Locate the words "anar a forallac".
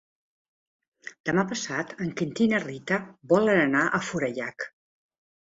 3.67-4.69